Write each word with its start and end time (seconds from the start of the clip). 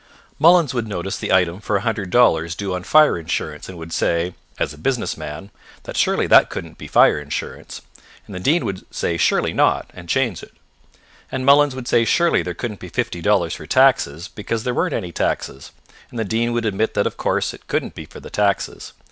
Mullins 0.39 0.73
would 0.73 0.87
notice 0.87 1.15
the 1.15 1.31
item 1.31 1.59
for 1.61 1.75
a 1.75 1.81
hundred 1.81 2.09
dollars 2.09 2.55
due 2.55 2.73
on 2.73 2.81
fire 2.81 3.19
insurance 3.19 3.69
and 3.69 3.77
would 3.77 3.93
say; 3.93 4.33
as 4.57 4.73
a 4.73 4.77
business 4.79 5.15
man, 5.15 5.51
that 5.83 5.95
surely 5.95 6.25
that 6.25 6.49
couldn't 6.49 6.79
be 6.79 6.87
fire 6.87 7.19
insurance, 7.19 7.81
and 8.25 8.33
the 8.33 8.39
Dean 8.39 8.65
would 8.65 8.83
say 8.89 9.15
surely 9.15 9.53
not, 9.53 9.91
and 9.93 10.09
change 10.09 10.41
it: 10.41 10.53
and 11.31 11.45
Mullins 11.45 11.75
would 11.75 11.87
say 11.87 12.03
surely 12.03 12.41
there 12.41 12.55
couldn't 12.55 12.79
be 12.79 12.89
fifty 12.89 13.21
dollars 13.21 13.53
for 13.53 13.67
taxes, 13.67 14.27
because 14.27 14.63
there 14.63 14.73
weren't 14.73 14.95
any 14.95 15.11
taxes, 15.11 15.69
and 16.09 16.17
the 16.17 16.25
Dean 16.25 16.51
would 16.51 16.65
admit 16.65 16.95
that 16.95 17.05
of 17.05 17.15
course 17.15 17.53
it 17.53 17.67
couldn't 17.67 17.93
be 17.93 18.05
for 18.05 18.19
the 18.19 18.31
taxes. 18.31 18.93